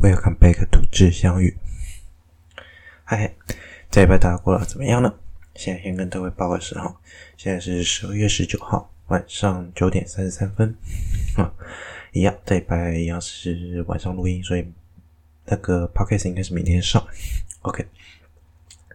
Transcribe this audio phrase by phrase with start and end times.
[0.00, 1.56] Welcome back to 智相遇。
[3.04, 3.34] 嗨，
[3.90, 5.14] 这一拜大家过得怎么样呢？
[5.54, 6.96] 现在先跟各位报个时候，
[7.36, 10.76] 现在是十二月十九号晚上九点三十三分
[11.36, 11.50] 啊，
[12.12, 14.66] 一样，这一拜一样是晚上录音，所以
[15.46, 17.02] 那个 podcast 应该是明天上。
[17.62, 17.86] OK，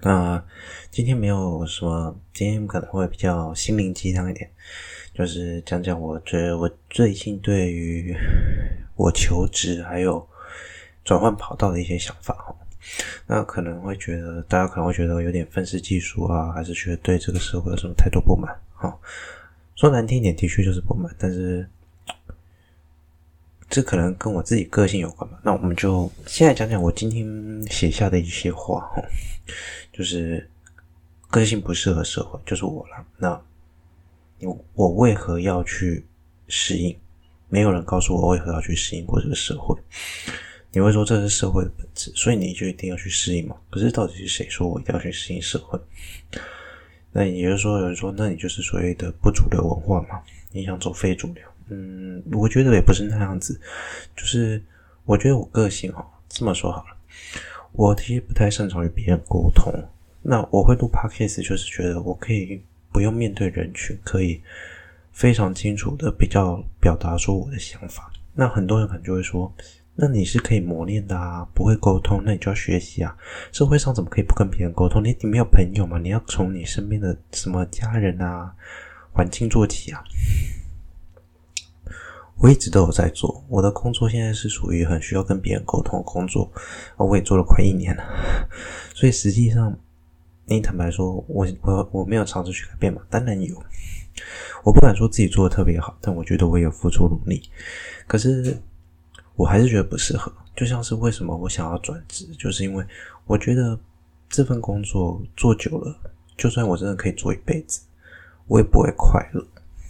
[0.02, 0.44] 那
[0.92, 4.52] 今天没有什么，今天可能会比较心灵鸡汤一点，
[5.14, 8.16] 就是讲讲我最我最近对于
[8.96, 10.29] 我求职还有。
[11.04, 12.56] 转换跑道的一些想法哈，
[13.26, 18.56] 那可能会觉得大家可能会觉得有点愤世嫉俗啊，还是觉得对这个社会有什么太多不满？
[18.74, 18.98] 哈，
[19.76, 21.68] 说难听一点，的确就是不满，但是
[23.70, 25.40] 这可能跟我自己个性有关吧。
[25.44, 27.26] 那我们就现在讲讲我今天
[27.72, 29.02] 写下的一些话哈，
[29.92, 30.50] 就是
[31.30, 33.06] 个性不适合社会，就是我了。
[33.18, 33.42] 那
[34.74, 36.06] 我为何要去
[36.48, 36.98] 适应？
[37.50, 39.76] 没有人告诉我为何要去适应过这个社会。
[40.72, 43.56] 你会说这是社会的本质，所以你就一定要去适应嘛？
[43.72, 45.80] 可是到底是谁说我一定要去适应社会？
[47.12, 50.22] 那也就是说，有人说，那你就是所谓的不主流文化嘛？
[50.52, 51.44] 你想走非主流？
[51.70, 53.60] 嗯，我觉得也不是那样子。
[54.16, 54.64] 就是
[55.06, 56.98] 我觉得我个性哈，这么说好了，
[57.72, 59.74] 我其实不太擅长与别人沟通。
[60.22, 62.62] 那我会录 podcast，就是觉得我可以
[62.94, 64.40] 不用面对人群，可以
[65.12, 68.12] 非常清楚的比较表达出我的想法。
[68.36, 69.52] 那很多人可能就会说。
[70.02, 73.14] 那你是可以磨练的啊，不会沟通，那你就要学习啊。
[73.52, 75.04] 社会上怎么可以不跟别人沟通？
[75.04, 76.00] 你你没有朋友嘛？
[76.00, 78.56] 你要从你身边的什么家人啊、
[79.12, 80.02] 环境做起啊。
[82.38, 86.50] 我一直都有在做，我的工作现在是属于很需要跟别人沟通的工作，
[86.96, 88.04] 我也做了快一年了。
[88.96, 89.78] 所以实际上，
[90.46, 93.02] 你坦白说，我我我没有尝试去改变嘛？
[93.10, 93.62] 当然有，
[94.64, 97.44] 我不敢说自己做的特别好，但我觉得我有付出努力。
[98.08, 98.58] 可是。
[99.40, 102.86] 我还是觉得不适合，就像是为什么我想要转职，就是因为
[103.26, 103.80] 我觉得
[104.28, 105.96] 这份工作做久了，
[106.36, 107.80] 就算我真的可以做一辈子，
[108.48, 109.42] 我也不会快乐。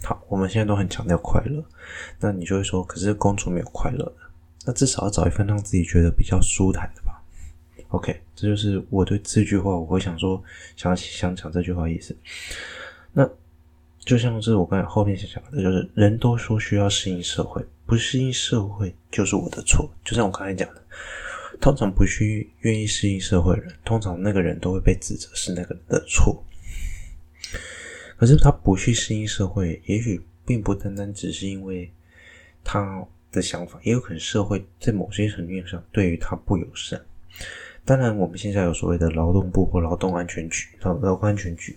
[0.04, 1.64] 好，我们现在都很强调快乐，
[2.20, 4.12] 那你就会说，可是工作没有快乐的，
[4.66, 7.20] 那至少要找一份让自己觉得比较舒坦的吧。
[7.88, 10.40] OK，这就是我对这句话，我会想说，
[10.76, 12.16] 想想讲这句话的意思。
[13.12, 13.28] 那
[13.98, 17.60] 就像是我刚才后面想讲的，就是人都说需要适应社会。
[17.90, 20.80] 不适应社会就是我的错，就像我刚才讲的，
[21.60, 26.40] 通常不去愿意适应社会人，通常那个人都会被指责是那个人的错。
[28.16, 31.90] 可是他不去适应社会，也许并不单单只是因为
[32.62, 37.04] 他的想法，也有可能社会在某些层面上对于他不友善。
[37.84, 41.76] 当然，我们现在有所谓的劳动部或劳动安全局、劳劳工安全局，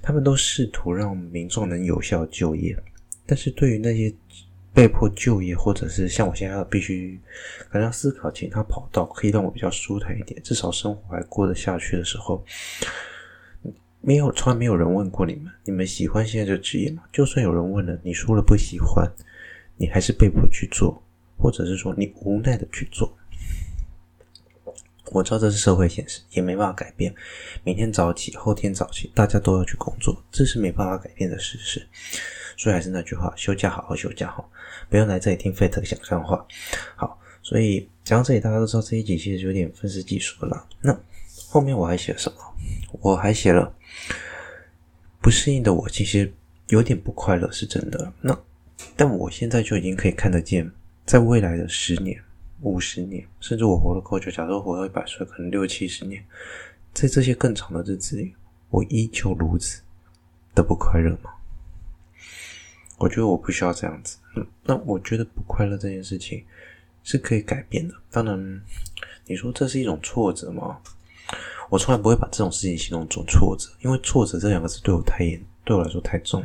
[0.00, 2.80] 他们都试图让民众能有效就业，
[3.26, 4.14] 但是对于那些
[4.78, 7.20] 被迫就业，或者是像我现在必须
[7.68, 12.44] 可能要思考其他跑道，可以让我比较舒坦一点，至少生活还过得下去的时候，
[14.00, 17.02] 没有，从来没有人问过你们，你们喜欢现在这职业吗？
[17.12, 19.04] 就算有人问了，你说了不喜欢，
[19.76, 21.02] 你还是被迫去做，
[21.36, 23.12] 或者是说你无奈的去做。
[25.06, 27.12] 我知道这是社会现实，也没办法改变。
[27.64, 31.84] 明天早起，后天早起，大家都要去工作，这是没办法改变的事实。
[32.58, 34.50] 所以还是那句话，休假好好休假好，
[34.90, 36.44] 不要来这里听费特讲干话。
[36.96, 40.66] 好，所以讲到这里，大家都知道这一集其实有点愤世嫉俗了。
[40.82, 40.94] 那
[41.48, 42.36] 后面我还写了什么？
[43.00, 43.72] 我还写了
[45.22, 46.32] 不适应的我，其实
[46.66, 48.12] 有点不快乐，是真的。
[48.20, 48.36] 那
[48.96, 50.68] 但我现在就已经可以看得见，
[51.06, 52.20] 在未来的十年、
[52.62, 56.24] 五十年，甚至我活了够久，假如活到一百岁，可能六七十年，
[56.92, 58.34] 在这些更长的日子里，
[58.70, 59.80] 我依旧如此
[60.56, 61.30] 的不快乐吗？
[62.98, 64.18] 我觉得我不需要这样子，
[64.64, 66.44] 那我觉得不快乐这件事情
[67.04, 67.94] 是可以改变的。
[68.10, 68.60] 当然，
[69.24, 70.78] 你说这是一种挫折吗？
[71.70, 76.44] 我从来不会把这种事情形容做挫折，因为挫折这两个字对我太严，对我来说太重。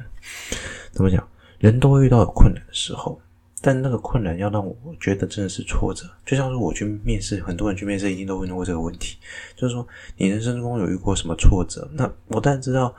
[0.91, 1.27] 怎么讲？
[1.57, 3.19] 人都会遇到有困难的时候，
[3.59, 6.05] 但那个困难要让我觉得真的是挫折。
[6.23, 9.17] 就像是我去面试，很多人去面试一定都会问过这个问题，
[9.55, 11.89] 就是说你人生中有遇过什么挫折？
[11.93, 12.93] 那我当然知道。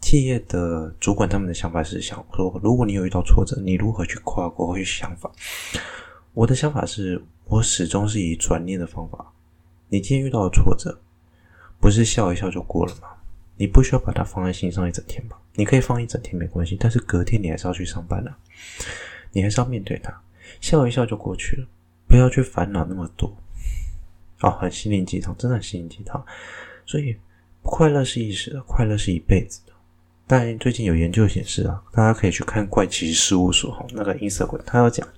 [0.00, 5.30] 企业的主管他们的想法是想说，如果你有遇到挫折，你如何去跨过去想法？
[6.32, 9.32] 我的想法是我始终是以转念的方法。
[9.88, 10.98] 你今天遇到的挫折，
[11.80, 13.08] 不是笑一笑就过了吗？
[13.56, 15.36] 你不需要把它放在心上一整天吧？
[15.54, 18.38] 你可以放一整天没关系，但是隔天你还是要去上班的啊，
[19.32, 20.14] 你还是要面对它，
[20.60, 21.66] 笑一笑就过去了，
[22.06, 23.36] 不要去烦恼那么多。
[24.42, 26.24] 哦，很心灵鸡汤，真的很心灵鸡汤。
[26.86, 27.16] 所以，
[27.62, 29.72] 快乐是一时的，快乐是一辈子的。
[30.28, 35.08] 但最近有研究显示啊，大家可以去看怪奇事务所哈，那个 Instagram 他要讲，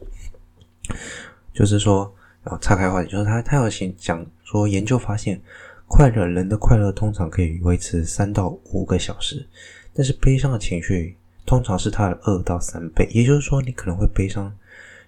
[1.52, 2.14] 就是说
[2.44, 5.42] 啊岔开话题，就是他他要先讲说，研究发现，
[5.88, 9.44] 快乐人的快乐通常可以维持三到五个小时，
[9.92, 14.56] 但是悲伤的情绪通常是它的二到三倍，也就是说，你可能会悲伤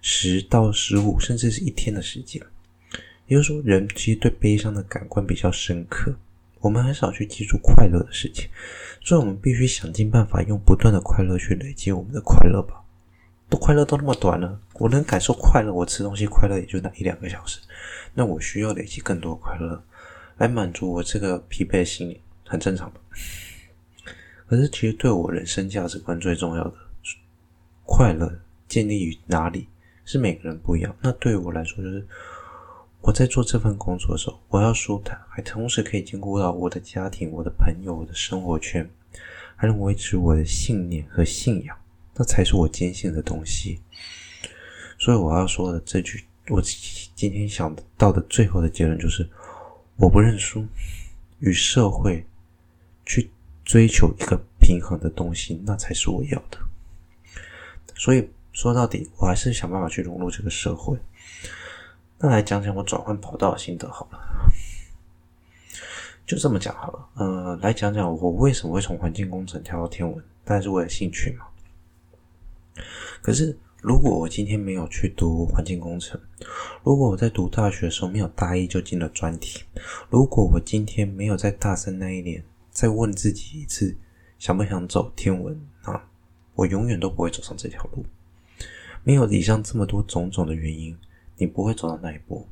[0.00, 2.43] 十到十五，甚至是一天的时间。
[3.28, 6.12] 也就是说，人其实对悲伤的感官比较深刻，
[6.62, 8.49] 我们很少去记住快乐的事情，
[9.05, 12.79] 所以我们必须想尽办法用不断的快乐去累积我们的快乐吧。
[13.50, 17.61] 都快乐都那么短了，我能感受快乐，我吃东西快乐也就那一两个小时，
[18.14, 19.85] 那我需要累积更多快乐
[20.38, 22.99] 来满足我这个疲惫的心理，很正常吧。
[24.47, 26.75] 可是，其实对我人生价值观最重要的
[27.85, 28.32] 快乐
[28.69, 29.69] 建立于哪里，
[30.06, 30.97] 是每个人不一样。
[31.03, 32.06] 那对于我来说，就是
[33.02, 38.88] 我在做这份工作的时候，我要舒坦，还同时可以兼顾到我的家庭、我的朋友、我的生活圈，
[39.56, 41.76] 还能维持我的信念和信仰。
[42.14, 43.81] 那才是我坚信的东西，
[44.99, 49.28] 所以我要说的这句，我今天想到的最后的结论就是：
[49.96, 50.64] 我不认输，
[51.40, 52.25] 与社会
[53.04, 53.31] 去
[53.64, 56.58] 追求一个平衡的东西，那才是我要的。
[57.96, 60.96] 所以说到底，我还是想办法去融入这个社会。
[62.24, 64.19] 那来讲讲我转换跑道的心得好了，
[66.24, 67.08] 就这么讲好了。
[67.14, 71.46] 呃，来讲讲我为什么会从环境工程跳到天文，当然是为了兴趣嘛。
[73.20, 76.20] 可是，如果我今天没有去读环境工程，
[76.84, 79.64] 如果我在读大学的时候没有大一就进了专题，
[80.08, 83.96] 如果我今天没有在大三那一年再问自己一次
[84.38, 86.08] 想不想走天文啊，
[86.54, 88.06] 我永远都不会走上这条路。
[89.02, 90.96] 没有以上这么多种种的原因，
[91.42, 92.46] 你不会走到那一步。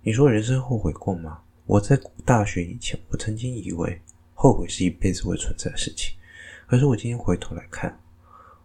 [0.00, 1.42] 你说人生后悔过吗？
[1.66, 4.00] 我在大学以前，我曾经以为
[4.32, 6.16] 后悔是一辈子会存在的事情，
[6.66, 8.00] 可是我今天回头来看。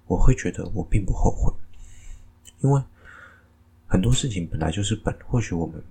[0.07, 1.53] 我会觉得我并不后悔，
[2.61, 2.81] 因为
[3.87, 5.83] 很多事情本来就是本，或许我们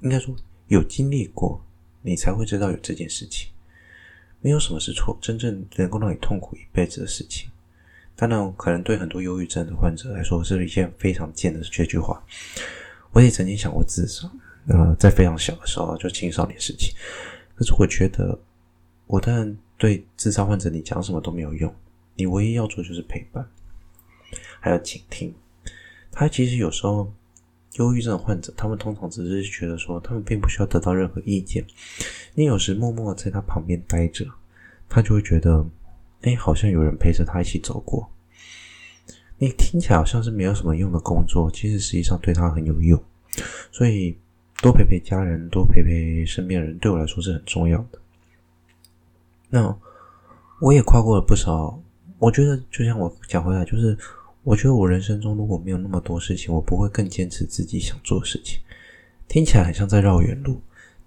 [0.00, 0.34] 应该说
[0.68, 1.62] 有经历过，
[2.02, 3.50] 你才会知道有这件事情。
[4.40, 7.50] 没有什么是错，真正能够让你痛苦一辈子的事情。
[8.16, 12.24] 当然，可能对很多忧郁症的患者来说，是一件非常贱的这句话。
[13.12, 14.26] 我也曾经想过自杀，
[14.68, 16.94] 呃，在非常小的时候，就青少年时期。
[17.54, 18.38] 可是我觉得，
[19.06, 21.72] 我当然对自杀患者你讲什么都没有用。
[22.14, 23.46] 你唯一要做就是陪伴，
[24.60, 25.34] 还有倾听。
[26.10, 27.12] 他其实有时候，
[27.74, 31.62] 忧郁症患者，他们通常只是觉得说，他们并不需要得到任何意见。
[32.34, 34.24] 你有时默默在他旁边待着，
[34.88, 35.62] 他就会觉得，
[36.26, 38.10] 哎，好像有人陪着他一起走过。
[39.38, 43.00] 你听起来好像是没有什么用的工作，其实实际上对他很有用。
[43.70, 44.18] 所以，
[44.60, 47.98] 多陪陪家人，多陪陪身边人，对我来说是很重要的。
[49.48, 49.78] 那
[50.60, 51.80] 我也跨过了不少。
[52.18, 53.96] 我觉得，就像我讲回来，就是
[54.42, 58.58] 我觉得我人生中如果没有那么多事情，我不会更坚持自己想做的事情。
[59.28, 60.60] 听起来很像在绕远路，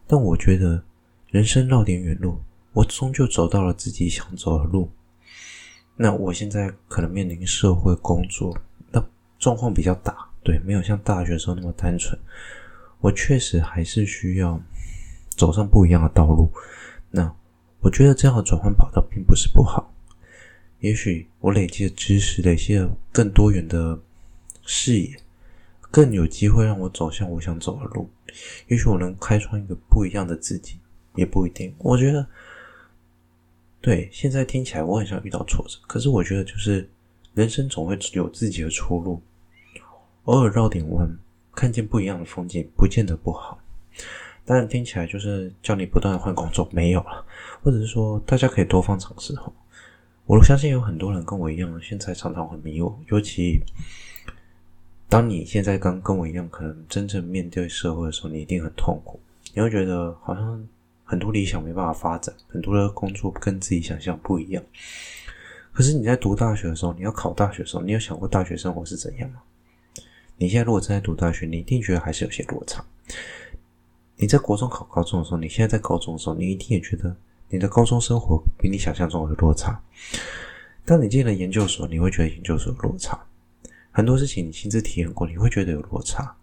[0.08, 0.82] 但我觉得
[1.28, 2.38] 人生绕点远路，
[2.72, 4.88] 我终究走到了自己想走的路。
[6.02, 8.58] 那我现在可能面临社会工作，
[8.90, 9.06] 那
[9.38, 12.18] 状况比较大，对，没有像大学时候那么单纯。
[13.02, 14.58] 我确实还是需要
[15.32, 16.50] 走上不一样的道路。
[17.12, 17.30] 那
[17.82, 19.94] 我觉得这样的转换跑道并不是不好。
[20.80, 24.00] 也许我累积的知识，累积了更多元的
[24.66, 25.22] 视野，
[25.92, 28.10] 更有机会让我走向我想走的路。
[28.70, 30.80] 也许我能开创一个不一样的自己，
[31.16, 31.76] 也不一定。
[31.80, 32.26] 我觉得，
[33.82, 36.90] 对，现在听起来我很像遇到挫折，可是我觉得就是
[37.34, 39.22] 人生总会有自己的出路，
[40.26, 41.10] 偶尔绕点弯，
[41.56, 43.60] 看见不一样的风景，不见得不好。
[44.46, 47.26] 当然听起来就是叫你不断的换工作，没有了，
[47.64, 49.52] 或者是说大家可以多方尝试哈。
[50.26, 52.94] 我相信有很多人跟我一样，现在常常很迷惘。
[53.08, 53.60] 尤其
[55.08, 59.20] 当你现在刚跟我一样，可能真正面对社会的时候，你一定很痛苦。
[59.54, 60.68] 你会觉得好像
[61.10, 64.64] 很多理想没办法发展，很多的工作跟自己想象不一样。
[65.72, 69.42] 可是你在读大学的时候，你要考大学的时候，你有想过大学生活是怎样吗？
[70.38, 72.86] 你现在如果正在读大学，你一定觉得还是有些落差。
[74.18, 77.16] 你在国中考高中的时候，你现在在高中的时候，你一定也觉得。
[77.50, 79.82] 你的高中生活比你想象中有落差。
[80.86, 83.20] 当你进了研究所，你会觉得研究所有落差。
[83.90, 86.36] 很多事情你亲自体验过，你会觉得有落差。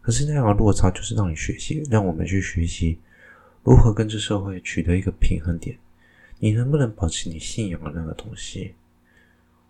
[0.00, 2.98] 可是那样的落差就是让你学习，让我们去学习
[3.62, 5.78] 如何跟这社会取得一个平衡点。
[6.38, 8.74] 你能不能保持你信仰的那个东西？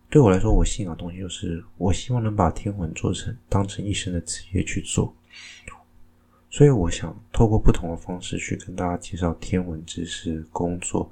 [0.08, 5.14] 对我来说，我信仰的东西就是我希望能把天文做成当成一生的职业去做。
[6.50, 11.10] 所以，我想透过不同的方式去跟大家介绍天文知识、工作，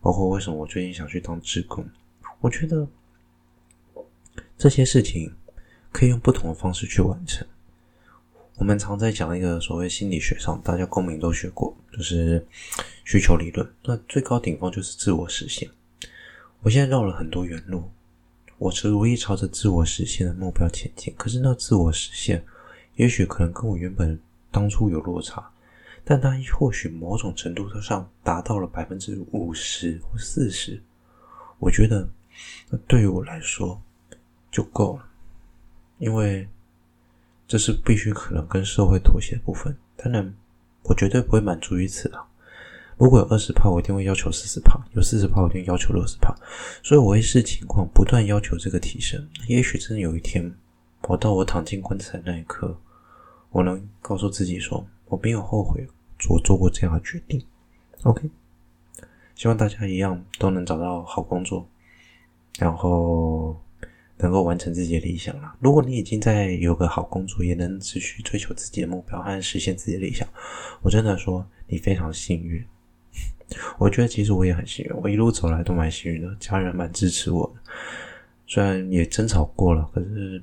[0.00, 1.86] 包括为什么我最近想去当志工。
[2.40, 2.86] 我觉得
[4.58, 5.34] 这些事情
[5.90, 7.46] 可以用不同的方式去完成。
[8.56, 12.46] 我们常在讲一个所谓心理学上，大家公民都学过，就是
[13.04, 13.68] 需求理论。
[13.82, 15.68] 那最高顶峰就是自我实现。
[16.62, 17.90] 我现在绕了很多远路，
[18.56, 21.12] 我是努力朝着自我实现的目标前进。
[21.16, 22.44] 可是那自我实现，
[22.94, 24.18] 也许可能跟我原本
[24.52, 25.50] 当初有落差，
[26.04, 30.80] 但它或许某种程度上达到了百分之五十或四十。
[31.58, 32.08] 我觉得，
[32.70, 33.82] 那对于我来说
[34.52, 35.04] 就够了，
[35.98, 36.48] 因为。
[37.46, 40.34] 这是必须可能跟社会妥协的部分，当然，
[40.82, 42.26] 我绝对不会满足于此啊！
[42.96, 46.34] 如果有二十趴，我一定会要求四十趴；有四十趴，我一定要求六十趴。
[46.82, 49.28] 所以我会视情况不断要求这个提升。
[49.46, 50.54] 也许真的有一天，
[51.02, 52.78] 我到我躺进棺材那一刻，
[53.50, 55.86] 我能告诉自己说，我没有后悔
[56.30, 57.44] 我做过这样的决定。
[58.04, 58.30] OK，
[59.34, 61.68] 希望大家一样都能找到好工作，
[62.58, 63.60] 然后。
[64.18, 65.54] 能够完成自己的理想了。
[65.60, 70.26] 如果你已经在有个好工作，也能持续追求自己的目标和实现自己的理想，
[70.82, 72.64] 我真的说你非常幸运。
[73.78, 77.72] 我觉得其实我也很幸运，我一路走来都蛮幸运的，家人蛮支持我的。
[78.46, 80.42] 虽然也争吵过了，可是，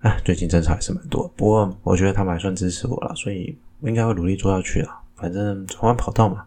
[0.00, 1.28] 哎，最近争吵还是蛮多。
[1.36, 5.00] 不过我觉得他们还算支持我了，所以我应该会努力做下去了。
[5.14, 6.44] 反正转弯跑道嘛，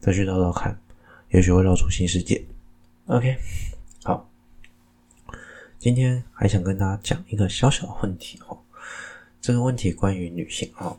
[0.00, 0.76] 再去绕绕看，
[1.30, 2.44] 也许会绕出新世界。
[3.06, 3.36] OK。
[5.84, 8.56] 今天还想跟大家讲一个小小的问题哦，
[9.38, 10.98] 这个问题关于女性哦。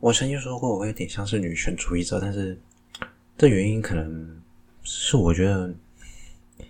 [0.00, 2.58] 我曾经说过，我有点像是女权主义者，但是
[3.38, 4.42] 这原因可能
[4.82, 5.72] 是我觉得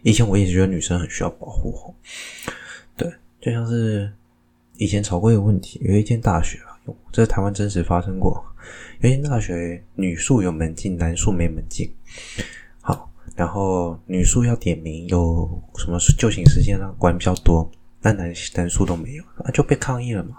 [0.02, 1.94] 以前我一直觉得女生很需要保护哦。
[2.94, 3.10] 对，
[3.40, 4.12] 就像是
[4.76, 6.76] 以前吵过一个问题，有一间大学啊，
[7.10, 8.44] 这是台湾真实发生过，
[9.00, 11.90] 有一间大学女宿有门禁，男宿没门禁。
[13.35, 16.95] 然后女宿要点名，有什么就寝时间呢？
[16.99, 20.37] 管比较多，但男男宿都没有，啊，就被抗议了嘛。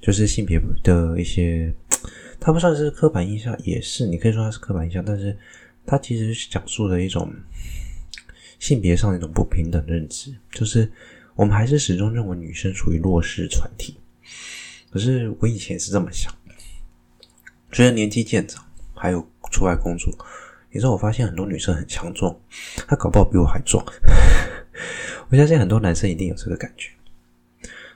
[0.00, 1.74] 就是性别的一些，
[2.40, 5.36] 它不算是刻板印象，也是你可以说它是刻板印象，但是
[5.84, 7.30] 它其实是讲述的一种
[8.58, 10.90] 性别上的一种不平等认知，就是
[11.34, 13.96] 我们还是始终认为女生属于弱势团体。
[14.90, 16.32] 可是我以前是这么想，
[17.72, 20.10] 随着年纪渐长，还有出来工作。
[20.72, 22.34] 你知道我发现很多女生很强壮，
[22.86, 23.84] 她搞不好比我还壮。
[25.28, 26.90] 我相信很多男生一定有这个感觉，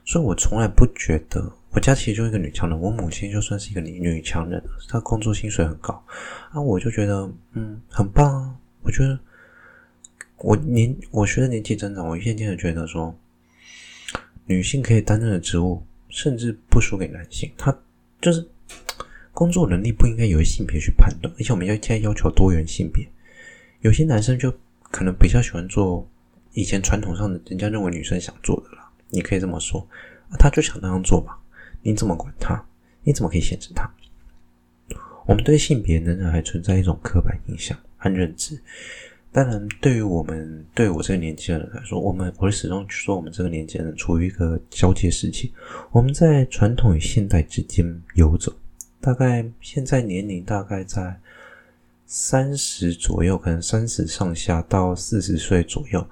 [0.04, 2.78] 所以我从来不觉得我家其实就是一个女强人。
[2.78, 5.95] 我母亲就算是一个女女强人，她工作薪水很高
[6.52, 8.54] 啊，我就觉得嗯很棒啊。
[8.83, 9.19] 我觉得
[10.38, 13.16] 我年我随着年纪增长，我渐渐的觉得说，
[14.47, 17.76] 女性可以担任的职务甚至不输给男性，她
[18.21, 18.47] 就是。
[19.34, 23.06] 工作能力不应该由性别去判断，而且我们要现在要求多元性别。
[23.80, 24.50] 有些男生就
[24.90, 26.08] 可能比较喜欢做
[26.52, 29.86] 以前传统上的人家认为女生想做的啦，你可以这么说，
[30.38, 31.36] 他就想那样做吧，
[31.82, 32.64] 你怎么管他？
[33.02, 33.90] 你怎么可以限制他？
[35.26, 38.58] 我们对性别仍然还存在一种刻板印象和认知。
[39.32, 45.52] 当然，对于我们，对我这个年纪的人来说，我们我会始终说，我们这个年纪的人处于一个交界时期，
[45.90, 48.54] 我们在传统与现代之间游走。
[49.04, 51.14] 大概现在年龄大概在
[52.06, 56.02] 三十左右，可能三十上下到四十岁左右。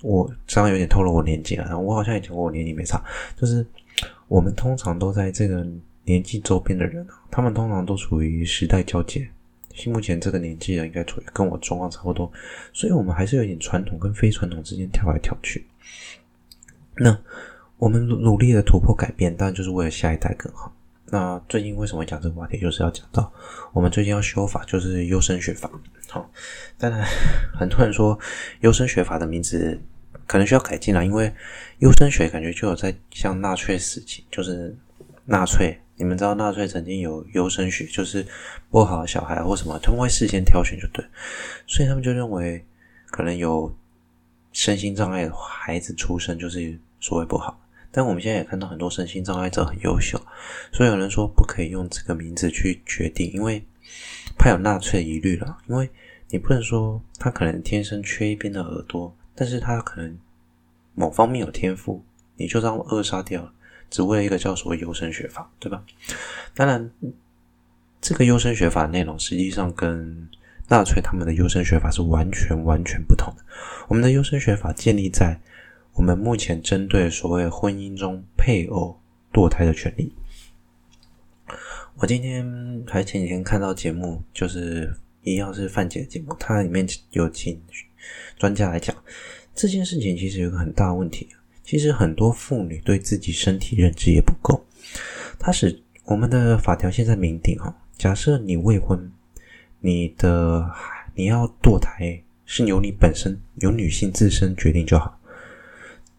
[0.00, 3.02] 我刚刚有点透露我年纪了，我好像也讲过我年龄没差。
[3.36, 3.66] 就是
[4.28, 5.66] 我们通常都在这个
[6.04, 9.28] 年纪周边的人，他们通常都处于时代交界。
[9.86, 12.30] 目前这个年纪的应该处于跟我状况差不多，
[12.72, 15.66] 所以我们还是有点传统跟非传统之间跳来跳去。
[16.94, 17.18] 那
[17.76, 20.72] 我们努力的突破改变，当然就是为了下一代更好。
[21.12, 22.58] 那最近为什么讲这个话题？
[22.58, 23.32] 就是要讲到
[23.72, 25.68] 我们最近要修法，就是优生学法。
[26.08, 26.30] 好，
[26.78, 27.04] 当然
[27.52, 28.16] 很多人说
[28.60, 29.80] 优生学法的名字
[30.26, 31.32] 可能需要改进了，因为
[31.78, 34.76] 优生学感觉就有在像纳粹时期，就是
[35.24, 38.24] 纳粹，你们知道纳粹曾经有优生学，就是
[38.70, 41.04] 不好的小孩或什么，他们会事先挑选就对，
[41.66, 42.64] 所以他们就认为
[43.10, 43.76] 可能有
[44.52, 47.60] 身心障碍的孩子出生就是所谓不好。
[47.92, 50.20] 但我们现在也看到很多身心障碍者很优秀，
[50.70, 53.64] 所以有人说不可以用这个名字去决定，因为
[54.38, 55.58] 怕有纳粹疑虑了。
[55.66, 55.90] 因为
[56.28, 60.16] 你不能说他可能天生缺一边的耳朵，但是他可能
[60.94, 62.04] 某方面有天赋，
[62.36, 63.52] 你就这样扼杀掉了，
[63.90, 65.82] 只为了一个叫所谓优生学法，对吧？
[66.54, 66.90] 当然，
[68.00, 70.28] 这个优生学法的内容实际上跟
[70.68, 73.44] 纳粹他们的优生学法是完全完全不同的。
[73.88, 75.40] 我们的优生学法建立在。
[75.94, 78.98] 我们目前针对所谓婚姻中配偶
[79.32, 80.14] 堕胎的权利，
[81.96, 87.60] 我今天还前几天看到节目，就是一样是范姐的节目，它里面有请
[88.38, 88.96] 专家来讲
[89.54, 90.16] 这件事情。
[90.16, 91.28] 其实有个很大问题，
[91.62, 94.64] 其实很多妇女对自己身体认知也不够。
[95.38, 99.12] 它是我们的法条现在明定哈，假设你未婚，
[99.80, 100.70] 你的
[101.14, 105.19] 你要堕胎是由你本身由女性自身决定就好，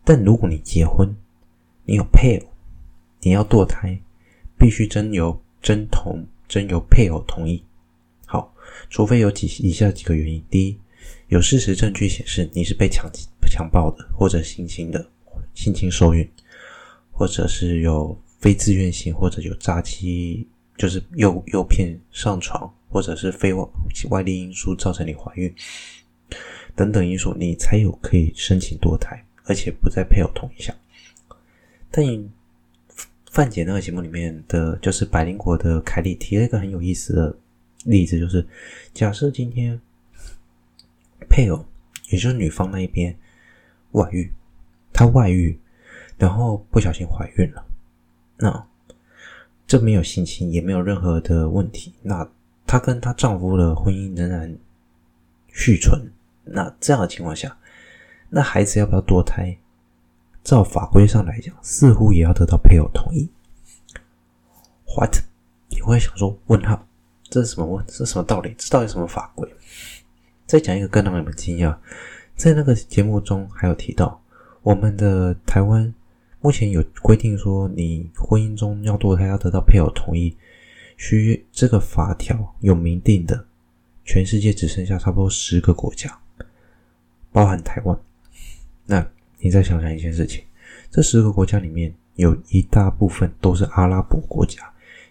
[0.04, 1.16] 但如果你结婚，
[1.86, 2.48] 你有配偶，
[3.22, 4.00] 你要堕胎，
[4.58, 7.64] 必须征由征同征由配偶同意。
[8.26, 8.54] 好，
[8.90, 10.78] 除非有几以下几个原因：第一，
[11.28, 13.10] 有事实证据显示你是被强
[13.50, 15.06] 强暴的，或者性侵的，
[15.54, 16.28] 性侵受孕，
[17.12, 23.64] 或者是有非自愿性，或者有诈欺，就是诱诱骗上床，或者是非外
[24.10, 25.54] 外力因素造成你怀孕
[26.76, 30.74] 等等因素，你才有可以申请堕胎，而且不在配偶同意下。
[31.92, 32.06] 但
[33.30, 37.36] 范姐那个节目里面的就是百灵果的凯莉提了一个很有意思的
[37.84, 38.48] 例子，就是
[38.94, 39.78] 假设今天
[41.30, 41.66] 配偶，
[42.10, 43.14] 也就是女方那一边
[43.92, 44.32] 外遇，
[44.94, 45.60] 她外遇，
[46.18, 47.66] 然后不小心怀孕了，
[48.38, 48.68] 那
[49.68, 52.26] 这没有性侵，也没有任何的问题，那
[52.66, 54.58] 她跟她丈夫的婚姻仍然
[55.52, 56.10] 续存，
[56.46, 57.58] 那这样的情况下，
[58.34, 59.58] 那孩子要不要堕胎？
[60.42, 63.30] 照法规上来讲，似乎也要得到配偶同意。
[64.96, 65.18] What？
[65.68, 66.88] 你会想说，问号，
[67.30, 67.86] 这是什么问？
[67.86, 68.56] 这是什么道理？
[68.58, 69.48] 这到底什么法规？
[70.48, 71.76] 再讲一个更让你们惊讶，
[72.38, 74.22] 在那个节目中还有提到，
[74.62, 75.94] 我们的台湾
[76.40, 80.36] 目前有规定说，你婚姻中要堕胎要得到配偶同意，
[80.96, 83.46] 需这个法条有明定的，
[84.06, 86.18] 全世界只剩下差不多十个国家，
[87.34, 88.00] 包含台湾。
[88.86, 89.06] 那
[89.40, 90.44] 你再想想一件事情，
[90.90, 94.62] 这十个国家里面有一大部分都是阿拉伯国家，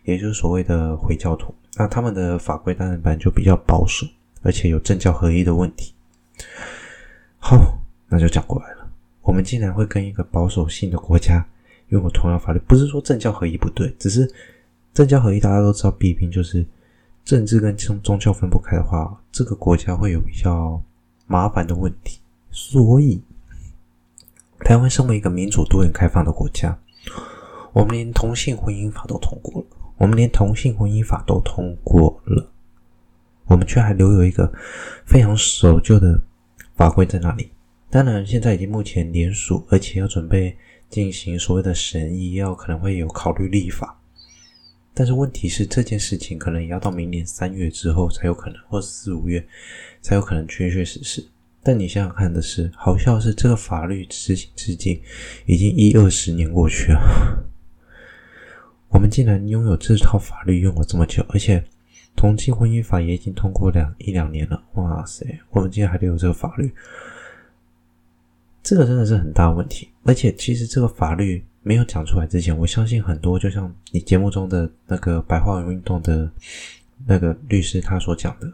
[0.05, 1.55] 也就是所谓的回教徒。
[1.77, 4.07] 那他们的法规当然本来就比较保守，
[4.43, 5.95] 而且有政教合一的问题。
[7.39, 8.91] 好，那就讲过来了。
[9.23, 11.45] 我们竟然会跟一个保守性的国家
[11.89, 14.31] 拥有同样法律，不是说政教合一不对，只是
[14.93, 16.67] 政教合一大家都知道弊病，就是
[17.25, 20.81] 政治跟宗宗教分不开的话，这个国家会有比较
[21.27, 22.19] 麻烦的问题。
[22.51, 23.21] 所以。
[24.65, 26.79] 台湾身为一个民主、多元、开放的国家，
[27.73, 29.67] 我们连同性婚姻法都通过了。
[29.97, 32.51] 我们连同性婚姻法都通过了，
[33.47, 34.51] 我们却还留有一个
[35.05, 36.19] 非常守旧的
[36.75, 37.51] 法规在那里。
[37.91, 40.57] 当然，现在已经目前联署，而且要准备
[40.89, 43.95] 进行所谓的审议，要可能会有考虑立法。
[44.95, 49.47] 但是问题是，这件事情可能也要到明年三月之后才有可能，或四五月
[50.01, 51.23] 才有可能确确实实。
[51.63, 55.01] 但你想想看的是，好笑是这个法律实行至今
[55.45, 57.45] 已经一二十年过去了，
[58.89, 61.63] 我们竟然拥有这套法律用了这么久，而且
[62.17, 66.73] 同性婚姻法也已经通过两一两年了，哇塞，我们竟然还留有这个法律，
[68.63, 69.91] 这个真的是很大问题。
[70.05, 76.31] 而且其实这个法律没有讲出来之前，我相信很多就像你节目中的那个白话文运动的
[77.07, 78.51] 那个律师他所讲的。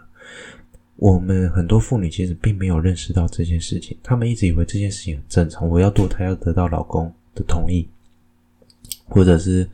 [0.96, 5.68] 我们很多妇女其实并没有认识到这件事情，她们一直以为这件事情很正常。
[5.68, 7.86] 我要堕胎要得到老公的同意，
[9.04, 9.68] 或者是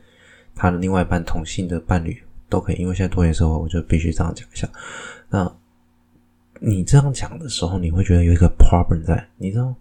[0.53, 2.75] 她的另外一半同性的伴侣都可以。
[2.75, 4.69] 因为现在多元社会，我就必须这样讲一下。
[5.29, 5.49] 那
[6.59, 9.73] 你这样讲的时候，你会觉得有一个 problem 在，你知道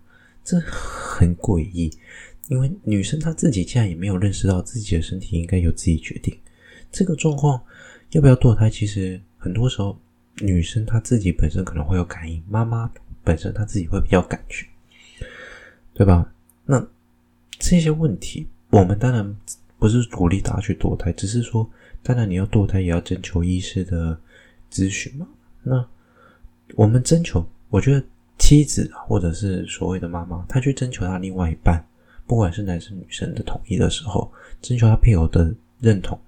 [0.45, 1.91] 这很诡异，
[2.47, 6.39] 因为女生她自己竟然也没有认识到自己的身体应该由自己决定。
[6.93, 7.61] 这个状况
[8.13, 9.99] 要不要堕胎，其实很多时候。
[10.43, 12.91] 女生她自己本身可能会有感应，妈妈
[13.25, 14.67] 本身她自己会比较感觉，
[15.95, 16.33] 对吧？
[16.65, 16.87] 那
[17.59, 19.37] 这些问题，我们当然
[19.79, 21.69] 不是鼓励大家去堕胎，只是说，
[22.03, 24.19] 当然你要堕胎也要征求医师的
[24.71, 25.27] 咨询嘛。
[25.63, 25.85] 那
[26.75, 28.05] 我们征求，我觉得
[28.39, 31.85] 妻子或者是所谓的妈妈，她去征求她另外一半，
[32.27, 36.19] 不管是男生女生的同意的时候，征求她配偶的认同，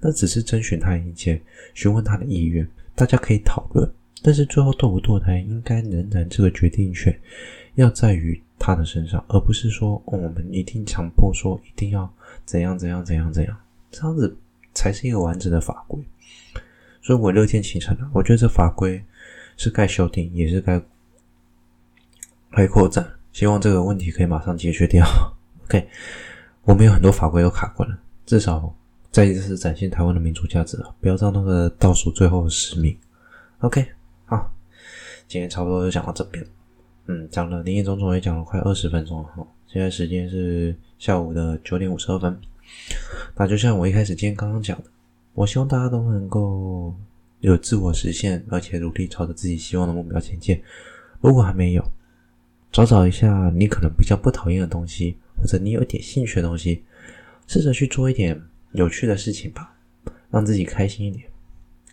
[0.00, 1.40] 那只是征询他意见，
[1.74, 2.68] 询问他的意愿。
[2.94, 3.90] 大家可以讨论，
[4.22, 7.18] 但是最后堕不堕胎，应该仍然这个决定权
[7.74, 12.08] 要在于他的身上，而不是说，我们一定强迫说一定要
[12.44, 13.56] 怎样怎样怎样怎样，
[13.90, 14.36] 这样子
[14.72, 16.00] 才是一个完整的法规。
[17.02, 19.02] 所以我乐见其成啊，我觉得这法规
[19.56, 20.80] 是该修订，也是该
[22.50, 23.04] 该扩展。
[23.32, 25.04] 希望这个问题可以马上解决掉。
[25.64, 25.86] OK，
[26.62, 28.74] 我们有很多法规都卡关了，至少。
[29.14, 32.98] 再一次展现台湾的民主价值，不要让那个倒数最后十名。
[33.60, 33.86] OK，
[34.24, 34.52] 好，
[35.28, 36.44] 今天差不多就讲到这边。
[37.06, 39.46] 嗯，讲了林林总总也讲了快二十分钟了哈。
[39.68, 42.36] 现在时间是下午的九点五十二分。
[43.36, 44.90] 那就像我一开始今天刚刚讲的，
[45.34, 46.92] 我希望大家都能够
[47.38, 50.60] 有自我实现，而且努力朝着自己希望的目标前进。
[51.20, 51.84] 如果还没有，
[52.72, 56.82] 找找一下你可能比较不讨厌的东西，或者你有一点兴趣的东西，
[57.46, 58.42] 试着去做一点。
[58.74, 59.72] 有趣的事情吧，
[60.30, 61.24] 让自己开心一点。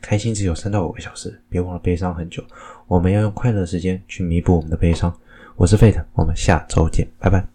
[0.01, 2.43] 开心只有三到五个小时，别忘了悲伤很久。
[2.87, 5.15] 我们要用快乐的时间去弥补我们的悲伤。
[5.55, 7.51] 我是 Fate，我们下周见，拜拜。